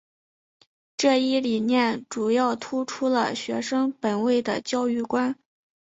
[0.97, 5.37] 这一理念主要突出了学生本位的教育观。